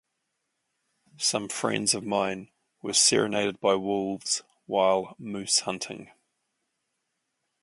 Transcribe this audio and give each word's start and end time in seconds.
Some 1.19 1.47
friends 1.47 1.93
of 1.93 2.03
mine 2.03 2.49
were 2.81 2.91
serenaded 2.95 3.59
by 3.59 3.75
wolves 3.75 4.41
while 4.65 5.13
moose-hunting. 5.19 6.09